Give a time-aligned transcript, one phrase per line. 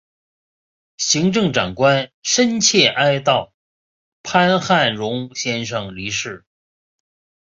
[0.97, 3.51] 行政长官深切哀悼
[4.23, 6.43] 潘汉荣先生离世